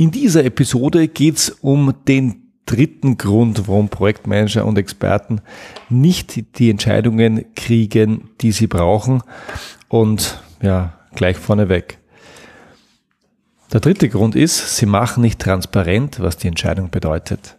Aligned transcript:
In 0.00 0.10
dieser 0.10 0.46
Episode 0.46 1.08
geht 1.08 1.36
es 1.36 1.50
um 1.50 1.92
den 2.08 2.54
dritten 2.64 3.18
Grund, 3.18 3.68
warum 3.68 3.90
Projektmanager 3.90 4.64
und 4.64 4.78
Experten 4.78 5.42
nicht 5.90 6.58
die 6.58 6.70
Entscheidungen 6.70 7.44
kriegen, 7.54 8.30
die 8.40 8.52
sie 8.52 8.66
brauchen. 8.66 9.22
Und 9.90 10.42
ja, 10.62 10.94
gleich 11.14 11.36
vorneweg. 11.36 11.98
Der 13.74 13.80
dritte 13.80 14.08
Grund 14.08 14.36
ist, 14.36 14.74
sie 14.78 14.86
machen 14.86 15.20
nicht 15.20 15.38
transparent, 15.38 16.18
was 16.20 16.38
die 16.38 16.48
Entscheidung 16.48 16.88
bedeutet. 16.88 17.58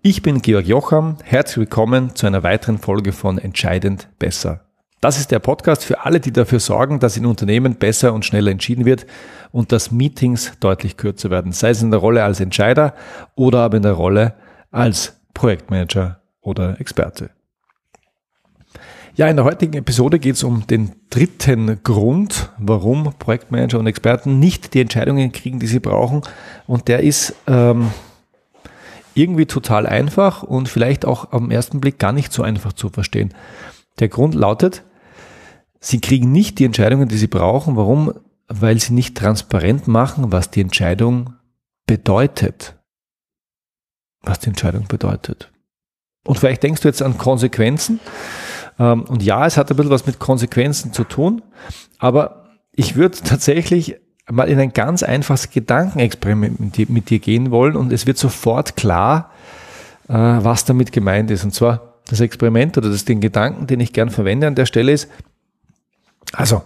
Ich 0.00 0.22
bin 0.22 0.40
Georg 0.40 0.66
Jocham, 0.66 1.18
herzlich 1.24 1.58
willkommen 1.58 2.16
zu 2.16 2.26
einer 2.26 2.42
weiteren 2.42 2.78
Folge 2.78 3.12
von 3.12 3.36
Entscheidend 3.36 4.08
besser. 4.18 4.64
Das 5.02 5.18
ist 5.18 5.32
der 5.32 5.40
Podcast 5.40 5.84
für 5.84 6.04
alle, 6.04 6.20
die 6.20 6.32
dafür 6.32 6.60
sorgen, 6.60 7.00
dass 7.00 7.16
in 7.16 7.26
Unternehmen 7.26 7.74
besser 7.74 8.12
und 8.12 8.24
schneller 8.24 8.52
entschieden 8.52 8.84
wird 8.84 9.04
und 9.50 9.72
dass 9.72 9.90
Meetings 9.90 10.52
deutlich 10.60 10.96
kürzer 10.96 11.28
werden, 11.28 11.50
sei 11.50 11.70
es 11.70 11.82
in 11.82 11.90
der 11.90 11.98
Rolle 11.98 12.22
als 12.22 12.38
Entscheider 12.38 12.94
oder 13.34 13.62
aber 13.62 13.78
in 13.78 13.82
der 13.82 13.94
Rolle 13.94 14.34
als 14.70 15.20
Projektmanager 15.34 16.20
oder 16.40 16.80
Experte. 16.80 17.30
Ja, 19.16 19.26
in 19.26 19.34
der 19.34 19.44
heutigen 19.44 19.74
Episode 19.74 20.20
geht 20.20 20.36
es 20.36 20.44
um 20.44 20.68
den 20.68 20.92
dritten 21.10 21.82
Grund, 21.82 22.50
warum 22.58 23.12
Projektmanager 23.18 23.80
und 23.80 23.88
Experten 23.88 24.38
nicht 24.38 24.72
die 24.72 24.82
Entscheidungen 24.82 25.32
kriegen, 25.32 25.58
die 25.58 25.66
sie 25.66 25.80
brauchen. 25.80 26.20
Und 26.68 26.86
der 26.86 27.00
ist 27.00 27.34
ähm, 27.48 27.90
irgendwie 29.14 29.46
total 29.46 29.88
einfach 29.88 30.44
und 30.44 30.68
vielleicht 30.68 31.04
auch 31.04 31.32
am 31.32 31.50
ersten 31.50 31.80
Blick 31.80 31.98
gar 31.98 32.12
nicht 32.12 32.32
so 32.32 32.44
einfach 32.44 32.72
zu 32.72 32.88
verstehen. 32.88 33.34
Der 33.98 34.08
Grund 34.08 34.36
lautet, 34.36 34.84
Sie 35.84 36.00
kriegen 36.00 36.30
nicht 36.30 36.60
die 36.60 36.64
Entscheidungen, 36.64 37.08
die 37.08 37.18
sie 37.18 37.26
brauchen. 37.26 37.76
Warum? 37.76 38.14
Weil 38.46 38.78
sie 38.78 38.94
nicht 38.94 39.16
transparent 39.16 39.88
machen, 39.88 40.30
was 40.30 40.48
die 40.48 40.60
Entscheidung 40.60 41.34
bedeutet. 41.86 42.76
Was 44.22 44.38
die 44.38 44.50
Entscheidung 44.50 44.86
bedeutet. 44.86 45.50
Und 46.24 46.38
vielleicht 46.38 46.62
denkst 46.62 46.82
du 46.82 46.88
jetzt 46.88 47.02
an 47.02 47.18
Konsequenzen. 47.18 47.98
Ähm, 48.78 49.02
und 49.02 49.24
ja, 49.24 49.44
es 49.44 49.56
hat 49.56 49.70
ein 49.72 49.76
bisschen 49.76 49.90
was 49.90 50.06
mit 50.06 50.20
Konsequenzen 50.20 50.92
zu 50.92 51.02
tun. 51.02 51.42
Aber 51.98 52.46
ich 52.70 52.94
würde 52.94 53.18
tatsächlich 53.18 53.96
mal 54.30 54.48
in 54.48 54.60
ein 54.60 54.72
ganz 54.72 55.02
einfaches 55.02 55.50
Gedankenexperiment 55.50 56.90
mit 56.90 57.10
dir 57.10 57.18
gehen 57.18 57.50
wollen 57.50 57.74
und 57.74 57.92
es 57.92 58.06
wird 58.06 58.18
sofort 58.18 58.76
klar, 58.76 59.32
äh, 60.08 60.12
was 60.14 60.64
damit 60.64 60.92
gemeint 60.92 61.32
ist. 61.32 61.42
Und 61.42 61.52
zwar 61.52 61.94
das 62.06 62.20
Experiment 62.20 62.78
oder 62.78 62.88
das, 62.88 63.04
den 63.04 63.20
Gedanken, 63.20 63.66
den 63.66 63.80
ich 63.80 63.92
gern 63.92 64.10
verwende 64.10 64.46
an 64.46 64.54
der 64.54 64.66
Stelle 64.66 64.92
ist, 64.92 65.08
also, 66.32 66.62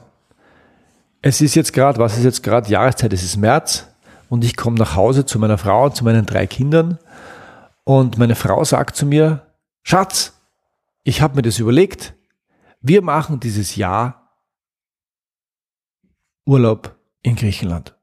es 1.23 1.41
ist 1.41 1.55
jetzt 1.55 1.73
gerade, 1.73 1.99
was 1.99 2.17
ist 2.17 2.25
jetzt 2.25 2.43
gerade 2.43 2.71
Jahreszeit? 2.71 3.13
Es 3.13 3.23
ist 3.23 3.37
März 3.37 3.87
und 4.29 4.45
ich 4.45 4.57
komme 4.57 4.79
nach 4.79 4.95
Hause 4.95 5.27
zu 5.27 5.39
meiner 5.39 5.59
Frau 5.59 5.87
und 5.87 5.97
zu 5.97 6.05
meinen 6.05 6.27
drei 6.27 6.47
Kindern 6.47 6.99
und 7.85 8.19
meine 8.19 8.35
Frau 8.35 8.65
sagt 8.65 8.97
zu 8.97 9.07
mir, 9.07 9.47
Schatz, 9.83 10.35
ich 11.05 11.23
habe 11.23 11.37
mir 11.37 11.43
das 11.43 11.59
überlegt, 11.59 12.15
wir 12.81 13.03
machen 13.03 13.41
dieses 13.41 13.77
Jahr 13.77 14.33
Urlaub 16.45 16.97
in 17.23 17.37
Griechenland. 17.37 17.97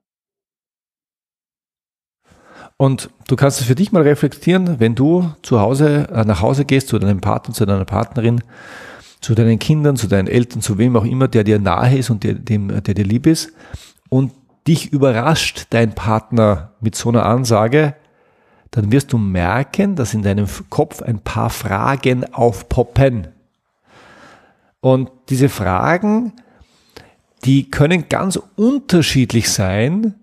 Und 2.77 3.09
du 3.27 3.35
kannst 3.35 3.61
es 3.61 3.67
für 3.67 3.75
dich 3.75 3.91
mal 3.91 4.01
reflektieren, 4.01 4.79
wenn 4.79 4.95
du 4.95 5.33
zu 5.41 5.59
Hause, 5.59 6.09
äh, 6.09 6.25
nach 6.25 6.41
Hause 6.41 6.65
gehst 6.65 6.89
zu 6.89 6.99
deinem 6.99 7.21
Partner, 7.21 7.53
zu 7.53 7.65
deiner 7.65 7.85
Partnerin 7.85 8.43
zu 9.23 9.35
deinen 9.35 9.57
Kindern, 9.57 9.95
zu 9.95 10.07
deinen 10.07 10.27
Eltern, 10.27 10.61
zu 10.61 10.77
wem 10.77 10.97
auch 10.97 11.05
immer, 11.05 11.29
der 11.29 11.45
dir 11.45 11.57
nahe 11.57 11.97
ist 11.97 12.09
und 12.09 12.23
der, 12.23 12.33
dem, 12.33 12.67
der 12.67 12.93
dir 12.93 13.05
lieb 13.05 13.25
ist. 13.25 13.53
Und 14.09 14.33
dich 14.67 14.91
überrascht 14.91 15.67
dein 15.69 15.95
Partner 15.95 16.73
mit 16.81 16.95
so 16.95 17.09
einer 17.09 17.25
Ansage, 17.25 17.95
dann 18.71 18.91
wirst 18.91 19.13
du 19.13 19.17
merken, 19.17 19.95
dass 19.95 20.13
in 20.13 20.23
deinem 20.23 20.47
Kopf 20.69 21.01
ein 21.01 21.19
paar 21.19 21.49
Fragen 21.49 22.33
aufpoppen. 22.33 23.29
Und 24.81 25.09
diese 25.29 25.47
Fragen, 25.47 26.33
die 27.45 27.69
können 27.69 28.09
ganz 28.09 28.39
unterschiedlich 28.55 29.49
sein, 29.49 30.15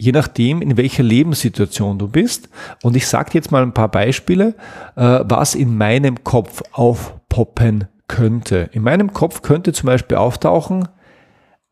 je 0.00 0.12
nachdem, 0.12 0.62
in 0.62 0.76
welcher 0.76 1.02
Lebenssituation 1.02 1.98
du 1.98 2.08
bist. 2.08 2.48
Und 2.82 2.96
ich 2.96 3.06
sage 3.06 3.30
jetzt 3.34 3.52
mal 3.52 3.62
ein 3.62 3.74
paar 3.74 3.90
Beispiele, 3.90 4.54
äh, 4.96 5.20
was 5.24 5.54
in 5.54 5.76
meinem 5.76 6.24
Kopf 6.24 6.62
aufpoppen 6.72 7.84
könnte. 8.08 8.70
In 8.72 8.82
meinem 8.82 9.12
Kopf 9.12 9.42
könnte 9.42 9.72
zum 9.72 9.86
Beispiel 9.86 10.16
auftauchen, 10.16 10.88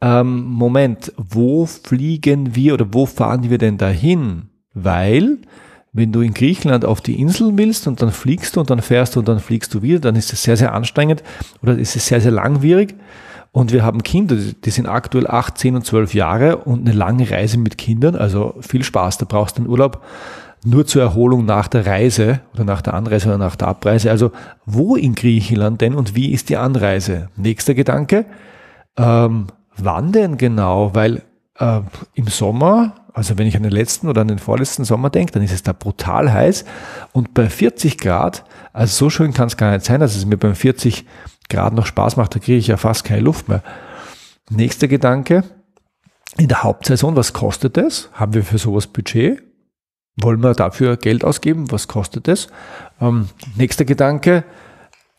ähm, 0.01 0.45
Moment, 0.45 1.13
wo 1.17 1.67
fliegen 1.67 2.55
wir 2.55 2.75
oder 2.75 2.93
wo 2.93 3.07
fahren 3.07 3.49
wir 3.49 3.59
denn 3.59 3.79
dahin? 3.79 4.51
Weil, 4.75 5.39
wenn 5.93 6.13
du 6.13 6.21
in 6.21 6.35
Griechenland 6.35 6.85
auf 6.85 7.01
die 7.01 7.19
Inseln 7.19 7.57
willst 7.59 7.89
und 7.89 8.03
dann 8.03 8.13
fliegst 8.13 8.55
du 8.55 8.61
und 8.61 8.71
dann 8.71 8.83
fährst 8.83 9.17
du 9.17 9.21
und 9.21 9.29
dann 9.29 9.41
fliegst 9.41 9.73
du 9.75 9.83
wieder, 9.83 10.01
dann 10.01 10.17
ist 10.17 10.33
es 10.33 10.43
sehr, 10.43 10.57
sehr 10.57 10.75
anstrengend 10.75 11.25
oder 11.63 11.77
ist 11.77 11.97
es 11.97 12.07
sehr, 12.07 12.21
sehr 12.21 12.31
langwierig. 12.31 12.95
Und 13.53 13.73
wir 13.73 13.83
haben 13.83 14.03
Kinder, 14.03 14.37
die 14.37 14.71
sind 14.71 14.87
aktuell 14.87 15.27
8, 15.27 15.57
10 15.57 15.77
und 15.77 15.87
12 15.87 16.15
Jahre 16.15 16.59
und 16.59 16.87
eine 16.87 16.97
lange 16.97 17.31
Reise 17.31 17.59
mit 17.59 17.79
Kindern, 17.79 18.15
also 18.15 18.55
viel 18.61 18.85
Spaß. 18.85 19.19
Da 19.19 19.27
brauchst 19.29 19.59
du 19.59 19.63
einen 19.63 19.71
Urlaub 19.71 20.03
nur 20.65 20.87
zur 20.87 21.03
Erholung 21.03 21.45
nach 21.45 21.69
der 21.69 21.87
Reise 21.87 22.41
oder 22.53 22.65
nach 22.65 22.83
der 22.83 22.95
Anreise 22.95 23.29
oder 23.29 23.39
nach 23.39 23.57
der 23.57 23.69
Abreise. 23.69 24.11
Also 24.11 24.33
wo 24.67 24.97
in 24.97 25.15
Griechenland 25.15 25.81
denn 25.81 25.95
und 25.95 26.15
wie 26.15 26.33
ist 26.33 26.49
die 26.49 26.57
Anreise? 26.57 27.29
Nächster 27.37 27.75
Gedanke, 27.75 28.27
ähm, 28.97 29.47
wann 29.77 30.13
denn 30.13 30.37
genau? 30.37 30.95
Weil 30.95 31.23
äh, 31.59 31.81
im 32.15 32.27
Sommer, 32.27 32.95
also 33.13 33.39
wenn 33.39 33.47
ich 33.47 33.57
an 33.57 33.63
den 33.63 33.73
letzten 33.73 34.09
oder 34.09 34.23
an 34.23 34.29
den 34.29 34.39
vorletzten 34.39 34.85
Sommer 34.85 35.11
denke, 35.11 35.33
dann 35.33 35.43
ist 35.43 35.53
es 35.53 35.63
da 35.63 35.73
brutal 35.73 36.33
heiß 36.33 36.65
und 37.13 37.35
bei 37.35 37.49
40 37.49 37.99
Grad, 37.99 38.45
also 38.73 39.05
so 39.05 39.11
schön 39.11 39.33
kann 39.33 39.49
es 39.49 39.57
gar 39.57 39.73
nicht 39.73 39.85
sein, 39.85 40.01
dass 40.01 40.17
es 40.17 40.27
mir 40.27 40.37
beim 40.37 40.55
40 40.55 41.05
Grad 41.49 41.73
noch 41.75 41.87
Spaß 41.87 42.17
macht, 42.17 42.35
da 42.35 42.39
kriege 42.39 42.59
ich 42.59 42.67
ja 42.67 42.77
fast 42.77 43.05
keine 43.05 43.23
Luft 43.23 43.49
mehr. 43.49 43.63
Nächster 44.51 44.89
Gedanke, 44.89 45.45
in 46.37 46.49
der 46.49 46.63
Hauptsaison, 46.63 47.17
was 47.17 47.33
kostet 47.33 47.77
es? 47.79 48.11
Haben 48.13 48.35
wir 48.35 48.45
für 48.45 48.59
sowas 48.59 48.87
Budget? 48.87 49.43
Wollen 50.21 50.43
wir 50.43 50.55
dafür 50.55 50.97
Geld 50.97 51.25
ausgeben? 51.25 51.71
Was 51.71 51.89
kostet 51.89 52.29
es? 52.29 52.49
Ähm, 53.01 53.29
nächster 53.57 53.85
Gedanke, 53.85 54.45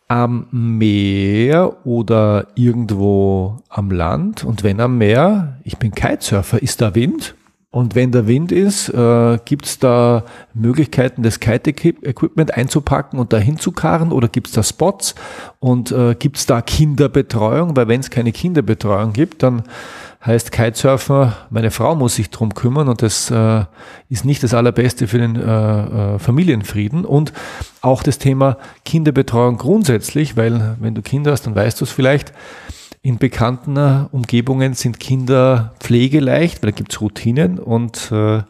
am 0.08 0.48
Meer 0.50 1.86
oder 1.86 2.48
irgendwo 2.56 3.58
am 3.68 3.90
Land 3.90 4.44
und 4.44 4.64
wenn 4.64 4.80
am 4.80 4.98
Meer, 4.98 5.60
ich 5.62 5.78
bin 5.78 5.92
Kitesurfer, 5.92 6.60
ist 6.60 6.80
da 6.80 6.94
Wind? 6.94 7.34
Und 7.72 7.94
wenn 7.94 8.10
der 8.10 8.26
Wind 8.26 8.50
ist, 8.50 8.88
äh, 8.88 9.38
gibt 9.44 9.64
es 9.64 9.78
da 9.78 10.24
Möglichkeiten, 10.54 11.22
das 11.22 11.38
Kite-Equipment 11.38 12.52
einzupacken 12.54 13.20
und 13.20 13.32
dahin 13.32 13.58
zu 13.58 13.70
karren 13.70 14.10
oder 14.10 14.26
gibt 14.26 14.48
es 14.48 14.54
da 14.54 14.64
Spots 14.64 15.14
und 15.60 15.92
äh, 15.92 16.16
gibt 16.16 16.38
es 16.38 16.46
da 16.46 16.62
Kinderbetreuung? 16.62 17.76
Weil 17.76 17.86
wenn 17.86 18.00
es 18.00 18.10
keine 18.10 18.32
Kinderbetreuung 18.32 19.12
gibt, 19.12 19.44
dann 19.44 19.62
heißt 20.26 20.50
Kitesurfen, 20.50 21.32
meine 21.50 21.70
Frau 21.70 21.94
muss 21.94 22.16
sich 22.16 22.28
drum 22.30 22.54
kümmern 22.54 22.88
und 22.88 23.02
das 23.02 23.30
äh, 23.30 23.64
ist 24.08 24.24
nicht 24.24 24.42
das 24.42 24.52
Allerbeste 24.52 25.06
für 25.06 25.18
den 25.18 25.36
äh, 25.36 26.14
äh, 26.14 26.18
Familienfrieden. 26.18 27.04
Und 27.04 27.32
auch 27.82 28.02
das 28.02 28.18
Thema 28.18 28.56
Kinderbetreuung 28.84 29.58
grundsätzlich, 29.58 30.36
weil 30.36 30.76
wenn 30.80 30.96
du 30.96 31.02
Kinder 31.02 31.30
hast, 31.30 31.46
dann 31.46 31.54
weißt 31.54 31.80
du 31.80 31.84
es 31.84 31.92
vielleicht, 31.92 32.32
in 33.02 33.18
bekannten 33.18 33.76
äh, 33.76 34.04
Umgebungen 34.12 34.74
sind 34.74 35.00
Kinder 35.00 35.72
pflegeleicht, 35.80 36.62
weil 36.62 36.70
da 36.70 36.76
gibt 36.76 36.92
es 36.92 37.00
Routinen 37.00 37.58
und 37.58 38.12
äh, 38.12 38.42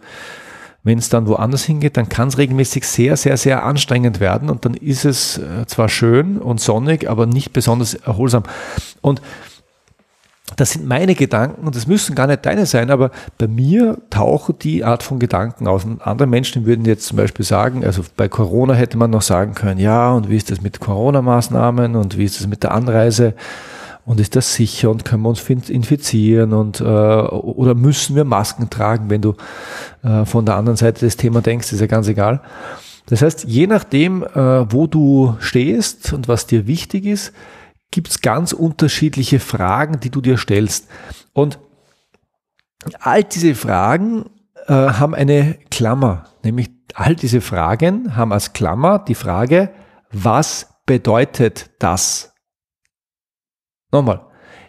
wenn 0.83 0.99
es 0.99 1.11
dann 1.11 1.27
woanders 1.27 1.65
hingeht, 1.65 1.97
dann 1.97 2.09
kann 2.09 2.28
es 2.28 2.38
regelmäßig 2.38 2.87
sehr, 2.87 3.16
sehr, 3.16 3.37
sehr 3.37 3.65
anstrengend 3.65 4.19
werden 4.19 4.49
und 4.49 4.65
dann 4.65 4.75
ist 4.75 5.05
es 5.05 5.39
äh, 5.39 5.66
zwar 5.66 5.89
schön 5.89 6.39
und 6.39 6.60
sonnig, 6.60 7.09
aber 7.09 7.27
nicht 7.27 7.53
besonders 7.53 7.94
erholsam. 7.94 8.44
Und 9.03 9.21
das 10.56 10.72
sind 10.72 10.87
meine 10.87 11.15
Gedanken 11.15 11.65
und 11.65 11.77
das 11.77 11.87
müssen 11.87 12.16
gar 12.16 12.27
nicht 12.27 12.44
deine 12.44 12.66
sein, 12.66 12.91
aber 12.91 13.12
bei 13.39 13.47
mir 13.47 13.99
tauchen 14.10 14.59
die 14.59 14.83
Art 14.83 15.03
von 15.03 15.21
Gedanken 15.21 15.69
aus. 15.69 15.84
Und 15.84 16.03
andere 16.03 16.27
Menschen 16.27 16.66
würden 16.66 16.84
jetzt 16.86 17.07
zum 17.07 17.19
Beispiel 17.19 17.45
sagen, 17.45 17.84
also 17.84 18.03
bei 18.16 18.28
Corona 18.28 18.74
hätte 18.74 18.98
man 18.98 19.10
noch 19.10 19.22
sagen 19.22 19.54
können, 19.54 19.78
ja, 19.78 20.10
und 20.10 20.28
wie 20.28 20.36
ist 20.36 20.51
das 20.51 20.60
mit 20.60 20.80
Corona-Maßnahmen 20.80 21.95
und 21.95 22.19
wie 22.19 22.24
ist 22.24 22.41
das 22.41 22.48
mit 22.48 22.65
der 22.65 22.72
Anreise? 22.72 23.34
Und 24.04 24.18
ist 24.18 24.34
das 24.34 24.54
sicher 24.54 24.91
und 24.91 25.04
können 25.04 25.22
wir 25.22 25.28
uns 25.28 25.41
infizieren 25.70 26.52
und 26.52 26.80
äh, 26.80 26.84
oder 26.84 27.74
müssen 27.74 28.16
wir 28.16 28.24
Masken 28.24 28.70
tragen, 28.70 29.10
wenn 29.10 29.22
du 29.22 29.34
äh, 30.02 30.24
von 30.24 30.47
der 30.47 30.56
anderen 30.56 30.76
Seite 30.76 31.00
des 31.00 31.16
Thema 31.16 31.42
denkst, 31.42 31.72
ist 31.72 31.80
ja 31.80 31.86
ganz 31.86 32.08
egal. 32.08 32.41
Das 33.06 33.22
heißt, 33.22 33.44
je 33.44 33.66
nachdem, 33.66 34.22
äh, 34.22 34.72
wo 34.72 34.86
du 34.86 35.36
stehst 35.41 36.12
und 36.12 36.28
was 36.28 36.47
dir 36.47 36.66
wichtig 36.66 37.04
ist, 37.04 37.32
gibt 37.91 38.08
es 38.08 38.20
ganz 38.20 38.52
unterschiedliche 38.52 39.41
Fragen, 39.41 40.00
die 40.00 40.10
du 40.10 40.20
dir 40.20 40.38
stellst. 40.38 40.88
Und 41.32 41.58
all 43.00 43.24
diese 43.24 43.54
Fragen 43.54 44.26
äh, 44.66 44.72
haben 44.72 45.14
eine 45.14 45.58
Klammer, 45.70 46.24
nämlich 46.42 46.70
all 46.94 47.14
diese 47.14 47.41
Fragen 47.41 48.16
haben 48.16 48.32
als 48.32 48.52
Klammer 48.52 48.98
die 48.98 49.14
Frage, 49.14 49.70
was 50.12 50.68
bedeutet 50.86 51.70
das? 51.78 52.29
Nochmal, 53.92 54.21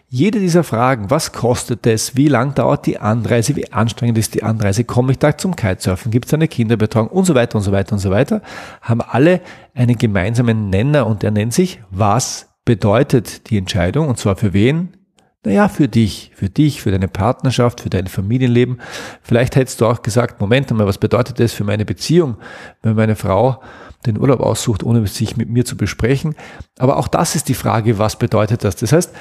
jede 0.08 0.40
dieser 0.40 0.62
Fragen, 0.62 1.10
was 1.10 1.32
kostet 1.32 1.86
es, 1.86 2.16
wie 2.16 2.28
lang 2.28 2.54
dauert 2.54 2.84
die 2.84 2.98
Anreise, 2.98 3.56
wie 3.56 3.72
anstrengend 3.72 4.18
ist 4.18 4.34
die 4.34 4.42
Anreise, 4.42 4.84
komme 4.84 5.12
ich 5.12 5.18
da 5.18 5.38
zum 5.38 5.56
Kitesurfen, 5.56 6.10
gibt 6.10 6.26
es 6.26 6.34
eine 6.34 6.48
Kinderbetreuung? 6.48 7.08
Und 7.08 7.24
so 7.24 7.34
weiter 7.34 7.56
und 7.56 7.62
so 7.62 7.72
weiter 7.72 7.94
und 7.94 7.98
so 7.98 8.10
weiter, 8.10 8.42
haben 8.82 9.00
alle 9.00 9.40
einen 9.74 9.96
gemeinsamen 9.96 10.68
Nenner 10.68 11.06
und 11.06 11.22
der 11.22 11.30
nennt 11.30 11.54
sich, 11.54 11.80
was 11.90 12.50
bedeutet 12.66 13.48
die 13.48 13.56
Entscheidung? 13.56 14.08
Und 14.08 14.18
zwar 14.18 14.36
für 14.36 14.52
wen? 14.52 14.98
Naja, 15.44 15.68
für 15.68 15.88
dich, 15.88 16.30
für 16.34 16.48
dich, 16.48 16.80
für 16.82 16.92
deine 16.92 17.08
Partnerschaft, 17.08 17.80
für 17.80 17.90
dein 17.90 18.06
Familienleben. 18.06 18.80
Vielleicht 19.22 19.56
hättest 19.56 19.80
du 19.80 19.86
auch 19.86 20.02
gesagt, 20.02 20.40
Moment 20.40 20.70
einmal, 20.70 20.86
was 20.86 20.98
bedeutet 20.98 21.40
das 21.40 21.52
für 21.52 21.64
meine 21.64 21.84
Beziehung, 21.84 22.36
wenn 22.82 22.94
meine 22.94 23.16
Frau 23.16 23.60
den 24.06 24.20
Urlaub 24.20 24.40
aussucht, 24.40 24.84
ohne 24.84 25.04
sich 25.08 25.36
mit 25.36 25.48
mir 25.48 25.64
zu 25.64 25.76
besprechen. 25.76 26.36
Aber 26.78 26.96
auch 26.96 27.08
das 27.08 27.34
ist 27.34 27.48
die 27.48 27.54
Frage, 27.54 27.98
was 27.98 28.16
bedeutet 28.16 28.62
das? 28.62 28.76
Das 28.76 28.92
heißt, 28.92 29.12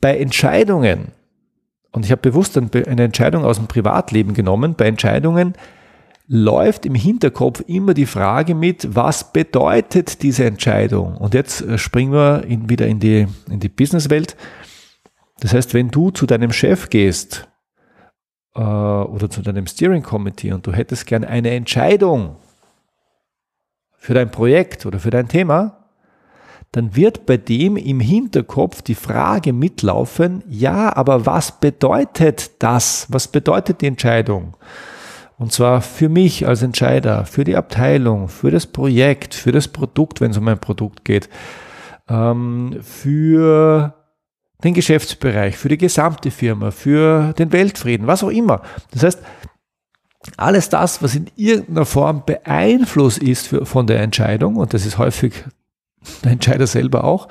bei 0.00 0.18
Entscheidungen, 0.18 1.08
und 1.92 2.04
ich 2.04 2.12
habe 2.12 2.22
bewusst 2.22 2.56
eine 2.56 3.02
Entscheidung 3.02 3.44
aus 3.44 3.56
dem 3.56 3.66
Privatleben 3.66 4.32
genommen, 4.32 4.74
bei 4.74 4.86
Entscheidungen 4.86 5.54
läuft 6.28 6.84
im 6.84 6.94
Hinterkopf 6.94 7.62
immer 7.66 7.94
die 7.94 8.06
Frage 8.06 8.54
mit, 8.54 8.94
was 8.94 9.32
bedeutet 9.32 10.22
diese 10.22 10.44
Entscheidung? 10.44 11.16
Und 11.16 11.32
jetzt 11.32 11.62
äh, 11.62 11.78
springen 11.78 12.12
wir 12.12 12.44
in, 12.44 12.68
wieder 12.68 12.86
in 12.86 13.00
die, 13.00 13.26
in 13.50 13.60
die 13.60 13.70
Businesswelt. 13.70 14.36
Das 15.40 15.52
heißt, 15.52 15.74
wenn 15.74 15.90
du 15.90 16.10
zu 16.10 16.26
deinem 16.26 16.52
Chef 16.52 16.90
gehst 16.90 17.48
äh, 18.54 18.60
oder 18.60 19.30
zu 19.30 19.42
deinem 19.42 19.66
Steering 19.66 20.02
Committee 20.02 20.52
und 20.52 20.66
du 20.66 20.72
hättest 20.72 21.06
gern 21.06 21.24
eine 21.24 21.50
Entscheidung 21.50 22.36
für 23.96 24.14
dein 24.14 24.30
Projekt 24.30 24.86
oder 24.86 24.98
für 24.98 25.10
dein 25.10 25.28
Thema, 25.28 25.78
dann 26.72 26.94
wird 26.94 27.24
bei 27.24 27.36
dem 27.36 27.76
im 27.76 28.00
Hinterkopf 28.00 28.82
die 28.82 28.94
Frage 28.94 29.52
mitlaufen, 29.52 30.42
ja, 30.48 30.94
aber 30.94 31.24
was 31.24 31.60
bedeutet 31.60 32.62
das? 32.62 33.06
Was 33.08 33.28
bedeutet 33.28 33.80
die 33.80 33.86
Entscheidung? 33.86 34.56
Und 35.38 35.52
zwar 35.52 35.80
für 35.80 36.08
mich 36.08 36.46
als 36.46 36.62
Entscheider, 36.62 37.24
für 37.24 37.44
die 37.44 37.56
Abteilung, 37.56 38.28
für 38.28 38.50
das 38.50 38.66
Projekt, 38.66 39.34
für 39.34 39.52
das 39.52 39.68
Produkt, 39.68 40.20
wenn 40.20 40.32
es 40.32 40.36
um 40.36 40.48
ein 40.48 40.58
Produkt 40.58 41.04
geht, 41.04 41.28
ähm, 42.08 42.78
für 42.82 43.94
den 44.64 44.74
Geschäftsbereich, 44.74 45.56
für 45.56 45.68
die 45.68 45.78
gesamte 45.78 46.30
Firma, 46.30 46.70
für 46.70 47.32
den 47.34 47.52
Weltfrieden, 47.52 48.06
was 48.06 48.24
auch 48.24 48.30
immer. 48.30 48.62
Das 48.90 49.04
heißt, 49.04 49.22
alles 50.36 50.68
das, 50.68 51.02
was 51.02 51.14
in 51.14 51.30
irgendeiner 51.36 51.86
Form 51.86 52.24
Beeinfluss 52.26 53.18
ist 53.18 53.46
für, 53.48 53.64
von 53.64 53.86
der 53.86 54.00
Entscheidung, 54.00 54.56
und 54.56 54.74
das 54.74 54.84
ist 54.84 54.98
häufig 54.98 55.32
der 56.24 56.32
Entscheider 56.32 56.66
selber 56.66 57.04
auch, 57.04 57.28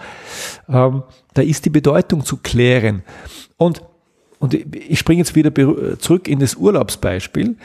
ähm, 0.70 1.04
da 1.34 1.42
ist 1.42 1.66
die 1.66 1.70
Bedeutung 1.70 2.24
zu 2.24 2.38
klären. 2.38 3.04
Und, 3.58 3.82
und 4.40 4.54
ich 4.54 5.00
springe 5.00 5.20
jetzt 5.20 5.36
wieder 5.36 5.52
zurück 6.00 6.28
in 6.28 6.40
das 6.40 6.56
Urlaubsbeispiel. 6.56 7.58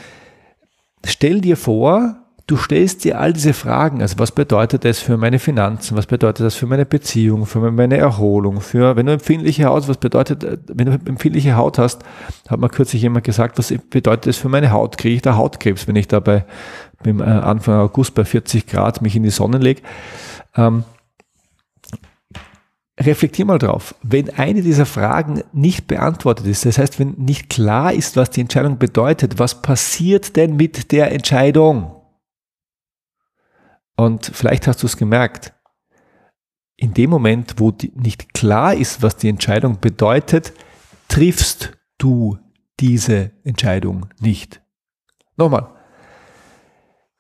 Stell 1.05 1.41
dir 1.41 1.57
vor, 1.57 2.22
du 2.47 2.57
stellst 2.57 3.05
dir 3.05 3.21
all 3.21 3.33
diese 3.33 3.53
Fragen, 3.53 4.03
also 4.03 4.19
was 4.19 4.33
bedeutet 4.33 4.85
das 4.85 4.99
für 4.99 5.17
meine 5.17 5.39
Finanzen, 5.39 5.97
was 5.97 6.07
bedeutet 6.07 6.45
das 6.45 6.55
für 6.55 6.67
meine 6.67 6.85
Beziehung, 6.85 7.47
für 7.47 7.71
meine 7.71 7.97
Erholung, 7.97 8.61
für, 8.61 8.97
wenn 8.97 9.07
du 9.07 9.13
empfindliche 9.13 9.67
Haut, 9.67 9.89
was 9.89 9.97
bedeutet, 9.97 10.45
wenn 10.69 10.87
du 10.87 10.93
empfindliche 11.05 11.57
Haut 11.57 11.79
hast, 11.79 12.03
hat 12.49 12.59
mir 12.59 12.69
kürzlich 12.69 13.03
jemand 13.03 13.25
gesagt, 13.25 13.59
was 13.59 13.73
bedeutet 13.91 14.27
das 14.27 14.37
für 14.37 14.49
meine 14.49 14.73
Haut, 14.73 14.99
kriege 14.99 15.15
ich 15.15 15.23
da 15.23 15.37
Hautkrebs, 15.37 15.87
wenn 15.87 15.97
ich 15.97 16.09
da 16.09 16.21
bei, 16.21 16.45
beim 17.03 17.21
äh, 17.21 17.25
Anfang 17.25 17.81
August 17.81 18.15
bei 18.15 18.25
40 18.25 18.67
Grad 18.67 19.03
mich 19.03 19.15
in 19.15 19.23
die 19.23 19.31
Sonne 19.31 19.59
lege. 19.59 19.83
Ähm, 20.57 20.85
reflektier 23.01 23.45
mal 23.45 23.59
drauf. 23.59 23.95
Wenn 24.03 24.31
eine 24.31 24.63
dieser 24.63 24.87
Fragen 24.87 25.43
nicht 25.53 25.87
beantwortet 25.87 26.47
ist, 26.47 26.67
das 26.67 26.79
heißt, 26.79 26.99
wenn 26.99 27.15
nicht 27.17 27.49
klar 27.49 27.93
ist, 27.93 28.17
was 28.17 28.31
die 28.31 28.41
Entscheidung 28.43 28.79
bedeutet, 28.79 29.39
was 29.39 29.63
passiert 29.63 30.37
denn 30.37 30.57
mit 30.57 30.93
der 30.93 31.13
Entscheidung? 31.13 32.02
Und 33.97 34.27
vielleicht 34.27 34.67
hast 34.67 34.83
du 34.83 34.87
es 34.87 34.97
gemerkt, 34.97 35.53
in 36.77 36.95
dem 36.95 37.11
Moment, 37.11 37.55
wo 37.59 37.73
nicht 37.95 38.35
klar 38.35 38.75
ist, 38.75 39.03
was 39.03 39.17
die 39.17 39.29
Entscheidung 39.29 39.81
bedeutet, 39.81 40.53
triffst 41.09 41.73
du 41.99 42.39
diese 42.81 43.31
Entscheidung 43.45 44.07
nicht. 44.21 44.61
Nochmal, 45.37 45.69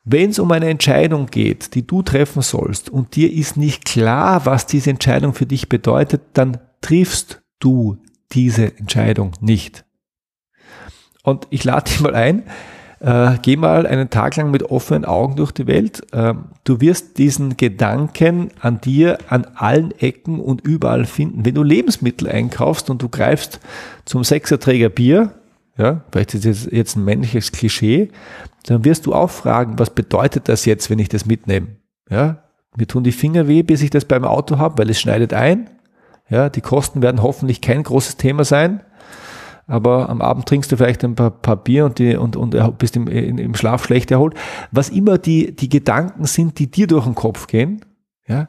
wenn 0.05 0.31
es 0.31 0.41
um 0.41 0.51
eine 0.51 0.69
Entscheidung 0.69 1.27
geht, 1.27 1.75
die 1.75 1.87
du 1.87 2.03
treffen 2.03 2.43
sollst 2.43 2.91
und 2.91 3.15
dir 3.15 3.33
ist 3.33 3.57
nicht 3.57 3.85
klar, 3.85 4.47
was 4.47 4.67
diese 4.67 4.91
Entscheidung 4.91 5.33
für 5.33 5.47
dich 5.47 5.69
bedeutet, 5.69 6.23
dann 6.33 6.59
triffst 6.81 7.43
du 7.61 7.99
diese 8.33 8.77
Entscheidung 8.79 9.33
nicht. 9.41 9.85
Und 11.23 11.47
ich 11.51 11.63
lade 11.63 11.89
dich 11.89 12.01
mal 12.01 12.17
ein, 12.17 12.43
äh, 13.03 13.37
geh 13.43 13.57
mal 13.57 13.87
einen 13.87 14.11
Tag 14.11 14.37
lang 14.37 14.51
mit 14.51 14.63
offenen 14.63 15.05
Augen 15.05 15.35
durch 15.35 15.51
die 15.51 15.67
Welt. 15.67 16.03
Äh, 16.13 16.35
du 16.65 16.81
wirst 16.81 17.19
diesen 17.19 17.57
Gedanken 17.57 18.51
an 18.61 18.81
dir 18.81 19.19
an 19.29 19.45
allen 19.57 19.91
Ecken 19.99 20.39
und 20.39 20.61
überall 20.61 21.05
finden. 21.05 21.45
Wenn 21.45 21.55
du 21.55 21.65
Lebensmittel 21.65 22.29
einkaufst 22.29 22.91
und 22.91 23.03
du 23.03 23.09
greifst 23.09 23.59
zum 24.05 24.23
Sechserträger 24.23 24.89
Bier, 24.89 25.33
ja, 25.77 26.03
vielleicht 26.13 26.35
ist 26.35 26.45
das 26.45 26.69
jetzt 26.71 26.97
ein 26.97 27.05
männliches 27.05 27.51
Klischee, 27.51 28.11
dann 28.67 28.85
wirst 28.85 29.07
du 29.07 29.15
auch 29.15 29.31
fragen, 29.31 29.79
was 29.79 29.91
bedeutet 29.91 30.49
das 30.49 30.65
jetzt, 30.65 30.89
wenn 30.89 31.01
ich 31.01 31.09
das 31.09 31.27
mitnehme? 31.27 31.69
Ja, 32.09 32.45
mir 32.77 32.87
tun 32.87 33.03
die 33.03 33.13
Finger 33.13 33.49
weh, 33.49 33.63
bis 33.63 33.83
ich 33.83 33.91
das 33.91 34.05
beim 34.05 34.25
Auto 34.25 34.59
habe, 34.59 34.79
weil 34.79 34.91
es 34.91 35.01
schneidet 35.01 35.35
ein. 35.35 35.71
Ja, 36.29 36.49
die 36.49 36.61
Kosten 36.61 37.03
werden 37.03 37.23
hoffentlich 37.23 37.61
kein 37.61 37.83
großes 37.83 38.17
Thema 38.17 38.45
sein. 38.45 38.81
Aber 39.67 40.09
am 40.09 40.21
Abend 40.21 40.47
trinkst 40.47 40.71
du 40.73 40.77
vielleicht 40.77 41.05
ein 41.05 41.15
paar, 41.15 41.31
paar 41.31 41.57
Bier 41.57 41.85
und, 41.85 41.99
die, 41.99 42.17
und, 42.17 42.37
und 42.37 42.79
bist 42.79 42.97
im, 42.97 43.07
im 43.07 43.55
Schlaf 43.55 43.85
schlecht 43.85 44.11
erholt. 44.11 44.35
Was 44.71 44.89
immer 44.89 45.19
die, 45.19 45.55
die 45.55 45.69
Gedanken 45.69 46.25
sind, 46.25 46.59
die 46.59 46.71
dir 46.71 46.87
durch 46.87 47.05
den 47.05 47.15
Kopf 47.15 47.47
gehen, 47.47 47.85
ja, 48.27 48.49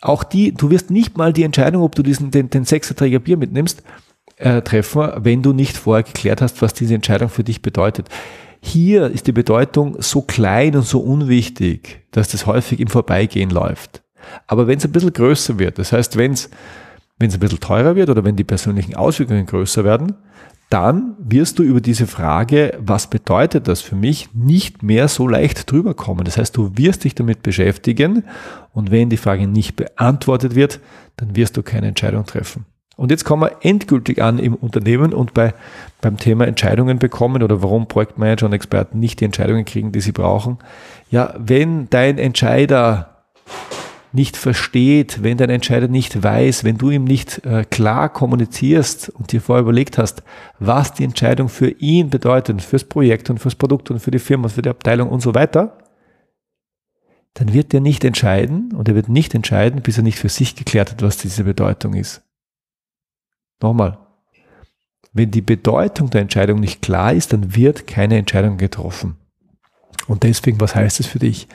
auch 0.00 0.24
die, 0.24 0.52
du 0.52 0.70
wirst 0.70 0.90
nicht 0.90 1.16
mal 1.18 1.32
die 1.32 1.42
Entscheidung, 1.42 1.82
ob 1.82 1.94
du 1.94 2.02
diesen, 2.02 2.30
den, 2.30 2.48
den 2.48 2.64
Sechserträger 2.64 3.18
Bier 3.18 3.36
mitnimmst, 3.36 3.82
äh, 4.36 4.62
treffen, 4.62 5.10
wenn 5.16 5.42
du 5.42 5.52
nicht 5.52 5.76
vorher 5.76 6.02
geklärt 6.02 6.40
hast, 6.40 6.62
was 6.62 6.72
diese 6.72 6.94
Entscheidung 6.94 7.28
für 7.28 7.44
dich 7.44 7.60
bedeutet. 7.60 8.08
Hier 8.62 9.06
ist 9.10 9.26
die 9.26 9.32
Bedeutung 9.32 9.96
so 10.00 10.22
klein 10.22 10.76
und 10.76 10.84
so 10.84 11.00
unwichtig, 11.00 12.06
dass 12.10 12.28
das 12.28 12.46
häufig 12.46 12.80
im 12.80 12.88
Vorbeigehen 12.88 13.50
läuft. 13.50 14.02
Aber 14.46 14.66
wenn 14.66 14.78
es 14.78 14.84
ein 14.84 14.92
bisschen 14.92 15.12
größer 15.12 15.58
wird, 15.58 15.78
das 15.78 15.92
heißt, 15.92 16.16
wenn 16.16 16.32
es 16.32 16.50
wenn 17.20 17.28
es 17.28 17.34
ein 17.34 17.40
bisschen 17.40 17.60
teurer 17.60 17.94
wird 17.94 18.10
oder 18.10 18.24
wenn 18.24 18.34
die 18.34 18.44
persönlichen 18.44 18.96
Auswirkungen 18.96 19.46
größer 19.46 19.84
werden, 19.84 20.14
dann 20.70 21.16
wirst 21.18 21.58
du 21.58 21.62
über 21.62 21.80
diese 21.80 22.06
Frage, 22.06 22.78
was 22.80 23.08
bedeutet 23.08 23.68
das 23.68 23.82
für 23.82 23.96
mich, 23.96 24.30
nicht 24.32 24.82
mehr 24.82 25.08
so 25.08 25.28
leicht 25.28 25.70
drüber 25.70 25.94
kommen. 25.94 26.24
Das 26.24 26.38
heißt, 26.38 26.56
du 26.56 26.72
wirst 26.76 27.04
dich 27.04 27.14
damit 27.14 27.42
beschäftigen 27.42 28.24
und 28.72 28.90
wenn 28.90 29.10
die 29.10 29.16
Frage 29.16 29.46
nicht 29.46 29.76
beantwortet 29.76 30.54
wird, 30.54 30.80
dann 31.16 31.36
wirst 31.36 31.56
du 31.56 31.62
keine 31.62 31.88
Entscheidung 31.88 32.24
treffen. 32.24 32.64
Und 32.96 33.10
jetzt 33.10 33.24
kommen 33.24 33.42
wir 33.42 33.56
endgültig 33.62 34.22
an 34.22 34.38
im 34.38 34.54
Unternehmen 34.54 35.12
und 35.12 35.34
bei, 35.34 35.54
beim 36.00 36.18
Thema 36.18 36.46
Entscheidungen 36.46 36.98
bekommen 36.98 37.42
oder 37.42 37.62
warum 37.62 37.88
Projektmanager 37.88 38.46
und 38.46 38.52
Experten 38.52 38.98
nicht 38.98 39.20
die 39.20 39.24
Entscheidungen 39.24 39.64
kriegen, 39.64 39.92
die 39.92 40.00
sie 40.00 40.12
brauchen. 40.12 40.58
Ja, 41.10 41.34
wenn 41.38 41.88
dein 41.90 42.18
Entscheider 42.18 43.24
nicht 44.12 44.36
versteht, 44.36 45.22
wenn 45.22 45.36
dein 45.36 45.50
Entscheider 45.50 45.88
nicht 45.88 46.22
weiß, 46.22 46.64
wenn 46.64 46.78
du 46.78 46.90
ihm 46.90 47.04
nicht 47.04 47.44
äh, 47.44 47.64
klar 47.64 48.12
kommunizierst 48.12 49.10
und 49.10 49.32
dir 49.32 49.40
vorher 49.40 49.62
überlegt 49.62 49.98
hast, 49.98 50.22
was 50.58 50.94
die 50.94 51.04
Entscheidung 51.04 51.48
für 51.48 51.70
ihn 51.70 52.10
bedeutet, 52.10 52.62
fürs 52.62 52.84
Projekt 52.84 53.30
und 53.30 53.38
fürs 53.38 53.54
Produkt 53.54 53.90
und 53.90 54.00
für 54.00 54.10
die 54.10 54.18
Firma, 54.18 54.48
für 54.48 54.62
die 54.62 54.68
Abteilung 54.68 55.08
und 55.08 55.20
so 55.20 55.34
weiter, 55.34 55.78
dann 57.34 57.52
wird 57.52 57.72
er 57.72 57.80
nicht 57.80 58.04
entscheiden 58.04 58.72
und 58.74 58.88
er 58.88 58.96
wird 58.96 59.08
nicht 59.08 59.34
entscheiden, 59.34 59.82
bis 59.82 59.96
er 59.96 60.02
nicht 60.02 60.18
für 60.18 60.28
sich 60.28 60.56
geklärt 60.56 60.90
hat, 60.90 61.02
was 61.02 61.16
diese 61.16 61.44
Bedeutung 61.44 61.94
ist. 61.94 62.22
Nochmal, 63.62 63.98
wenn 65.12 65.30
die 65.30 65.42
Bedeutung 65.42 66.10
der 66.10 66.22
Entscheidung 66.22 66.60
nicht 66.60 66.82
klar 66.82 67.12
ist, 67.12 67.32
dann 67.32 67.54
wird 67.54 67.86
keine 67.86 68.16
Entscheidung 68.16 68.56
getroffen. 68.56 69.16
Und 70.06 70.22
deswegen, 70.22 70.60
was 70.60 70.74
heißt 70.74 71.00
es 71.00 71.06
für 71.06 71.18
dich? 71.18 71.46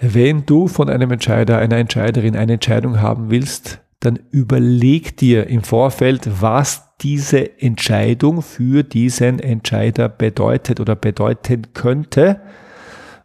Wenn 0.00 0.44
du 0.44 0.68
von 0.68 0.90
einem 0.90 1.10
Entscheider, 1.10 1.58
einer 1.58 1.76
Entscheiderin 1.76 2.36
eine 2.36 2.54
Entscheidung 2.54 3.00
haben 3.00 3.30
willst, 3.30 3.80
dann 4.00 4.18
überleg 4.30 5.16
dir 5.16 5.46
im 5.46 5.62
Vorfeld, 5.62 6.28
was 6.40 6.96
diese 7.00 7.60
Entscheidung 7.60 8.42
für 8.42 8.82
diesen 8.82 9.38
Entscheider 9.38 10.08
bedeutet 10.08 10.80
oder 10.80 10.96
bedeuten 10.96 11.72
könnte 11.72 12.40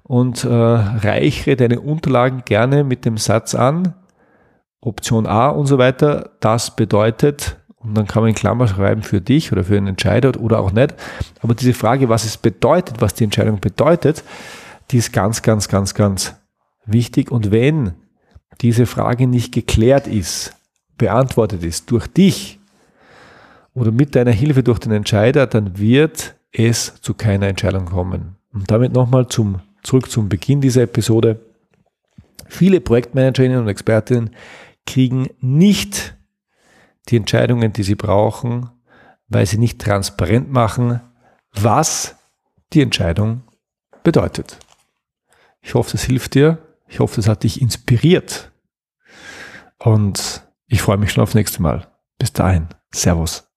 und 0.03 0.43
äh, 0.43 0.47
reichere 0.49 1.55
deine 1.55 1.81
Unterlagen 1.81 2.43
gerne 2.45 2.83
mit 2.83 3.05
dem 3.05 3.17
Satz 3.17 3.53
an, 3.53 3.93
Option 4.81 5.27
A 5.27 5.49
und 5.49 5.67
so 5.67 5.77
weiter, 5.77 6.31
das 6.39 6.75
bedeutet 6.75 7.57
und 7.77 7.97
dann 7.97 8.07
kann 8.07 8.23
man 8.23 8.29
in 8.29 8.35
Klammer 8.35 8.67
schreiben 8.67 9.03
für 9.03 9.21
dich 9.21 9.51
oder 9.51 9.63
für 9.63 9.77
einen 9.77 9.87
Entscheider 9.87 10.39
oder 10.39 10.59
auch 10.59 10.71
nicht. 10.71 10.93
Aber 11.41 11.53
diese 11.53 11.73
Frage, 11.73 12.09
was 12.09 12.25
es 12.25 12.37
bedeutet, 12.37 13.01
was 13.01 13.13
die 13.13 13.23
Entscheidung 13.23 13.59
bedeutet, 13.59 14.23
die 14.91 14.97
ist 14.97 15.13
ganz, 15.13 15.41
ganz, 15.41 15.67
ganz, 15.67 15.93
ganz 15.93 16.35
wichtig. 16.85 17.31
Und 17.31 17.51
wenn 17.51 17.93
diese 18.61 18.85
Frage 18.85 19.27
nicht 19.27 19.53
geklärt 19.53 20.07
ist, 20.07 20.55
beantwortet 20.97 21.63
ist 21.63 21.89
durch 21.91 22.07
dich, 22.07 22.59
oder 23.73 23.91
mit 23.91 24.15
deiner 24.15 24.31
Hilfe 24.31 24.63
durch 24.63 24.79
den 24.79 24.91
Entscheider, 24.91 25.47
dann 25.47 25.77
wird 25.77 26.35
es 26.51 27.01
zu 27.01 27.13
keiner 27.13 27.47
Entscheidung 27.47 27.85
kommen. 27.85 28.35
Und 28.53 28.69
damit 28.69 28.91
nochmal 28.93 29.27
zum, 29.27 29.61
zurück 29.83 30.11
zum 30.11 30.27
Beginn 30.27 30.61
dieser 30.61 30.83
Episode. 30.83 31.39
Viele 32.47 32.81
Projektmanagerinnen 32.81 33.59
und 33.59 33.69
Expertinnen 33.69 34.31
kriegen 34.85 35.29
nicht 35.39 36.15
die 37.07 37.15
Entscheidungen, 37.15 37.71
die 37.71 37.83
sie 37.83 37.95
brauchen, 37.95 38.69
weil 39.29 39.45
sie 39.45 39.57
nicht 39.57 39.79
transparent 39.79 40.51
machen, 40.51 40.99
was 41.53 42.15
die 42.73 42.81
Entscheidung 42.81 43.43
bedeutet. 44.03 44.59
Ich 45.61 45.75
hoffe, 45.75 45.95
es 45.95 46.03
hilft 46.03 46.35
dir. 46.35 46.57
Ich 46.91 46.99
hoffe, 46.99 47.21
es 47.21 47.27
hat 47.29 47.43
dich 47.43 47.61
inspiriert. 47.61 48.51
Und 49.77 50.45
ich 50.67 50.81
freue 50.81 50.97
mich 50.97 51.13
schon 51.13 51.23
aufs 51.23 51.35
nächste 51.35 51.61
Mal. 51.61 51.87
Bis 52.19 52.33
dahin. 52.33 52.67
Servus. 52.93 53.50